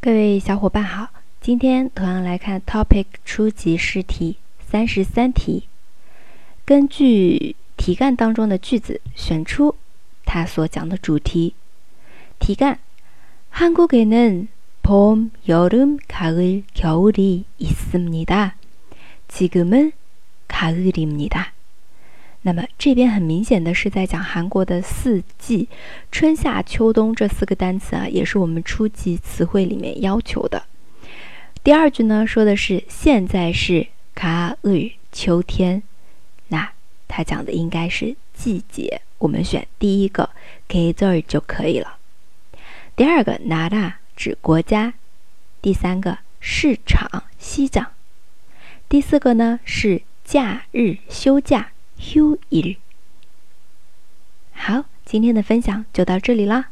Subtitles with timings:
[0.00, 1.08] 各位小伙伴好，
[1.40, 5.68] 今天同样来看 Topic 初级试题三十三题，
[6.64, 9.76] 根据题干当中的句子选出
[10.24, 11.54] 它所讲的主题。
[12.38, 12.78] 题干：
[13.52, 14.48] 한국에는
[14.82, 18.56] 봄, 여름, 가을, 겨울이 있습니다.
[19.28, 19.92] 지금은
[20.48, 21.52] 가을입니다.
[22.47, 25.67] 那么这边很明显的是在讲韩国的四季，
[26.13, 30.63] 春夏秋冬这四个单词啊，也是我们初级词汇里面要求的。
[31.61, 35.83] 第二句呢说的是现在是卡日秋天，
[36.47, 36.71] 那
[37.09, 40.29] 它讲的应该是季节，我们选第一个
[40.69, 41.97] K 字儿就可以了。
[42.95, 44.93] 第二个나라指国家，
[45.61, 47.87] 第三个市场西藏，
[48.87, 51.71] 第四个呢是假日休假。
[51.99, 52.77] 휴 일。
[54.53, 56.71] 好，今天的分享就到这里啦。